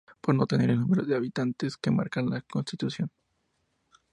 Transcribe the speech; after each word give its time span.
Por 0.19 0.33
no 0.33 0.47
tener 0.47 0.71
el 0.71 0.79
número 0.79 1.03
de 1.03 1.15
habitantes 1.15 1.77
que 1.77 1.91
marca 1.91 2.23
la 2.23 2.41
constitución. 2.41 3.11